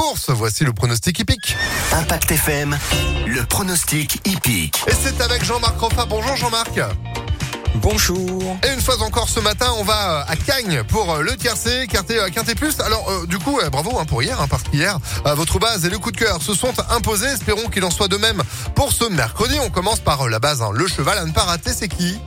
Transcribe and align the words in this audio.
course. 0.00 0.30
Voici 0.30 0.64
le 0.64 0.72
pronostic 0.72 1.18
hippique. 1.18 1.56
Impact 1.92 2.32
FM, 2.32 2.78
le 3.26 3.44
pronostic 3.44 4.26
hippique. 4.26 4.82
Et 4.86 4.92
c'est 4.94 5.20
avec 5.20 5.44
Jean-Marc 5.44 5.78
Roffa. 5.78 6.06
Bonjour 6.06 6.36
Jean-Marc. 6.36 6.80
Bonjour. 7.74 8.56
Et 8.66 8.72
une 8.72 8.80
fois 8.80 9.02
encore 9.02 9.28
ce 9.28 9.40
matin, 9.40 9.66
on 9.78 9.84
va 9.84 10.24
à 10.26 10.36
Cagnes 10.36 10.84
pour 10.84 11.18
le 11.18 11.36
tiercé, 11.36 11.86
Quintet, 11.86 12.30
Quintet 12.30 12.54
Plus. 12.54 12.80
Alors 12.80 13.10
euh, 13.10 13.26
du 13.26 13.38
coup, 13.38 13.60
bravo 13.70 13.98
hein, 13.98 14.06
pour 14.06 14.22
hier, 14.22 14.40
hein, 14.40 14.48
parce 14.48 14.62
qu'hier, 14.62 14.98
euh, 15.26 15.34
votre 15.34 15.58
base 15.58 15.84
et 15.84 15.90
le 15.90 15.98
coup 15.98 16.12
de 16.12 16.16
cœur 16.16 16.42
se 16.42 16.54
sont 16.54 16.72
imposés. 16.90 17.26
Espérons 17.26 17.68
qu'il 17.68 17.84
en 17.84 17.90
soit 17.90 18.08
de 18.08 18.16
même 18.16 18.42
pour 18.74 18.92
ce 18.92 19.04
mercredi. 19.04 19.58
On 19.62 19.68
commence 19.68 20.00
par 20.00 20.22
euh, 20.22 20.30
la 20.30 20.38
base, 20.38 20.62
hein. 20.62 20.70
le 20.72 20.88
cheval 20.88 21.18
à 21.18 21.26
ne 21.26 21.32
pas 21.32 21.44
rater, 21.44 21.72
c'est 21.74 21.88
qui? 21.88 22.18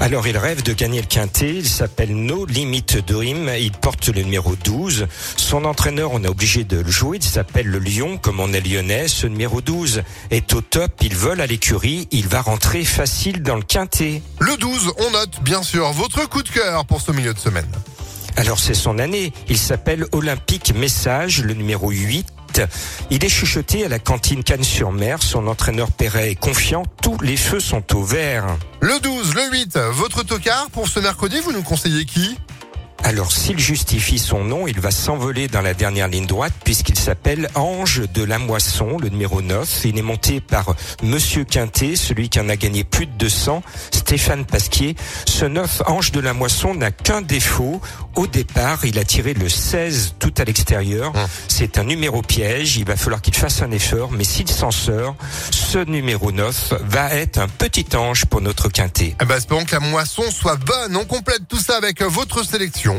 Alors 0.00 0.28
il 0.28 0.38
rêve 0.38 0.62
de 0.62 0.72
gagner 0.72 1.00
le 1.00 1.06
quintet, 1.06 1.56
il 1.56 1.68
s'appelle 1.68 2.14
No 2.14 2.46
Limit 2.46 2.84
Dream, 3.06 3.50
il 3.58 3.72
porte 3.72 4.08
le 4.08 4.22
numéro 4.22 4.54
12. 4.54 5.08
Son 5.36 5.64
entraîneur, 5.64 6.12
on 6.12 6.22
est 6.22 6.28
obligé 6.28 6.62
de 6.64 6.78
le 6.78 6.90
jouer, 6.90 7.18
il 7.20 7.28
s'appelle 7.28 7.66
le 7.66 7.78
Lion, 7.78 8.16
comme 8.16 8.38
on 8.38 8.52
est 8.52 8.60
lyonnais. 8.60 9.08
Ce 9.08 9.26
numéro 9.26 9.60
12 9.60 10.02
est 10.30 10.54
au 10.54 10.60
top, 10.60 10.92
il 11.02 11.16
vole 11.16 11.40
à 11.40 11.46
l'écurie, 11.46 12.06
il 12.12 12.28
va 12.28 12.40
rentrer 12.40 12.84
facile 12.84 13.42
dans 13.42 13.56
le 13.56 13.62
quintet. 13.62 14.22
Le 14.38 14.56
12, 14.56 14.92
on 14.98 15.10
note 15.10 15.42
bien 15.42 15.62
sûr 15.62 15.92
votre 15.92 16.28
coup 16.28 16.42
de 16.42 16.48
cœur 16.48 16.86
pour 16.86 17.00
ce 17.00 17.10
milieu 17.10 17.34
de 17.34 17.38
semaine. 17.38 17.68
Alors 18.36 18.60
c'est 18.60 18.74
son 18.74 19.00
année, 19.00 19.32
il 19.48 19.58
s'appelle 19.58 20.06
Olympique 20.12 20.72
Message, 20.76 21.42
le 21.42 21.54
numéro 21.54 21.90
8. 21.90 22.37
Il 23.10 23.24
est 23.24 23.28
chuchoté 23.28 23.84
à 23.84 23.88
la 23.88 23.98
cantine 23.98 24.42
Cannes-sur-Mer. 24.42 25.22
Son 25.22 25.46
entraîneur 25.46 25.90
Perret 25.90 26.32
est 26.32 26.34
confiant. 26.34 26.84
Tous 27.02 27.18
les 27.20 27.36
feux 27.36 27.60
sont 27.60 27.96
au 27.96 28.02
vert. 28.02 28.46
Le 28.80 29.00
12, 29.00 29.34
le 29.34 29.50
8, 29.52 29.78
votre 29.92 30.22
tocard 30.22 30.68
pour 30.70 30.88
ce 30.88 31.00
mercredi, 31.00 31.40
vous 31.40 31.52
nous 31.52 31.62
conseillez 31.62 32.04
qui? 32.04 32.38
Alors 33.08 33.32
s'il 33.32 33.58
justifie 33.58 34.18
son 34.18 34.44
nom, 34.44 34.66
il 34.66 34.80
va 34.80 34.90
s'envoler 34.90 35.48
dans 35.48 35.62
la 35.62 35.72
dernière 35.72 36.08
ligne 36.08 36.26
droite 36.26 36.52
puisqu'il 36.62 36.98
s'appelle 36.98 37.48
Ange 37.54 38.02
de 38.12 38.22
la 38.22 38.38
Moisson, 38.38 38.98
le 38.98 39.08
numéro 39.08 39.40
9. 39.40 39.86
Il 39.86 39.98
est 39.98 40.02
monté 40.02 40.42
par 40.42 40.74
Monsieur 41.02 41.44
Quintet, 41.44 41.96
celui 41.96 42.28
qui 42.28 42.38
en 42.38 42.50
a 42.50 42.56
gagné 42.56 42.84
plus 42.84 43.06
de 43.06 43.12
200, 43.12 43.62
Stéphane 43.92 44.44
Pasquier. 44.44 44.94
Ce 45.24 45.46
9 45.46 45.84
Ange 45.86 46.12
de 46.12 46.20
la 46.20 46.34
Moisson 46.34 46.74
n'a 46.74 46.90
qu'un 46.90 47.22
défaut. 47.22 47.80
Au 48.14 48.26
départ, 48.26 48.84
il 48.84 48.98
a 48.98 49.04
tiré 49.04 49.32
le 49.32 49.48
16 49.48 50.16
tout 50.18 50.34
à 50.36 50.44
l'extérieur. 50.44 51.16
Hum. 51.16 51.26
C'est 51.48 51.78
un 51.78 51.84
numéro 51.84 52.20
piège. 52.20 52.76
Il 52.76 52.84
va 52.84 52.96
falloir 52.96 53.22
qu'il 53.22 53.34
fasse 53.34 53.62
un 53.62 53.70
effort. 53.70 54.12
Mais 54.12 54.24
s'il 54.24 54.50
s'en 54.50 54.70
sort, 54.70 55.16
ce 55.50 55.78
numéro 55.78 56.30
9 56.30 56.74
va 56.82 57.14
être 57.14 57.38
un 57.38 57.48
petit 57.48 57.86
ange 57.96 58.26
pour 58.26 58.42
notre 58.42 58.68
Quintet. 58.68 59.16
Eh 59.18 59.24
ben, 59.24 59.36
espérons 59.36 59.64
que 59.64 59.74
la 59.74 59.80
moisson 59.80 60.24
soit 60.30 60.56
bonne. 60.56 60.94
On 60.94 61.06
complète 61.06 61.48
tout 61.48 61.60
ça 61.60 61.76
avec 61.78 62.02
votre 62.02 62.44
sélection. 62.44 62.97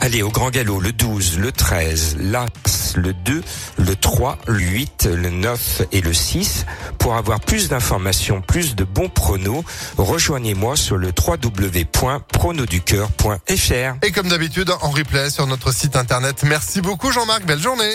Allez, 0.00 0.22
au 0.22 0.28
grand 0.28 0.50
galop, 0.50 0.80
le 0.80 0.92
12, 0.92 1.38
le 1.38 1.50
13, 1.50 2.18
l'As, 2.20 2.94
le 2.94 3.14
2, 3.14 3.42
le 3.78 3.96
3, 3.96 4.36
le 4.46 4.58
8, 4.58 5.08
le 5.14 5.30
9 5.30 5.82
et 5.92 6.02
le 6.02 6.12
6. 6.12 6.66
Pour 6.98 7.14
avoir 7.14 7.40
plus 7.40 7.70
d'informations, 7.70 8.42
plus 8.42 8.74
de 8.74 8.84
bons 8.84 9.08
pronos, 9.08 9.64
rejoignez-moi 9.96 10.76
sur 10.76 10.96
le 10.96 11.08
www.pronoducœur.fr. 11.08 14.06
Et 14.06 14.12
comme 14.12 14.28
d'habitude, 14.28 14.70
en 14.82 14.90
replay 14.90 15.30
sur 15.30 15.46
notre 15.46 15.72
site 15.72 15.96
internet. 15.96 16.42
Merci 16.44 16.82
beaucoup 16.82 17.10
Jean-Marc, 17.10 17.46
belle 17.46 17.60
journée. 17.60 17.92